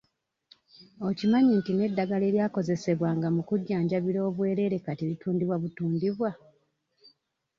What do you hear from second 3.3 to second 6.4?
mu kujjanjabira obwereere kati litundibwa butundibwa?